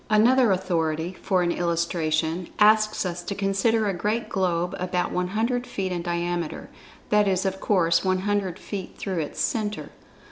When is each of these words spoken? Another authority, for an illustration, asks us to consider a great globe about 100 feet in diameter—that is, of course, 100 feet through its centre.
Another 0.09 0.51
authority, 0.51 1.15
for 1.21 1.43
an 1.43 1.51
illustration, 1.51 2.49
asks 2.57 3.05
us 3.05 3.21
to 3.21 3.35
consider 3.35 3.87
a 3.87 3.93
great 3.93 4.29
globe 4.29 4.75
about 4.79 5.11
100 5.11 5.67
feet 5.67 5.91
in 5.91 6.01
diameter—that 6.01 7.27
is, 7.27 7.45
of 7.45 7.59
course, 7.61 8.03
100 8.03 8.57
feet 8.57 8.97
through 8.97 9.19
its 9.19 9.39
centre. 9.39 9.91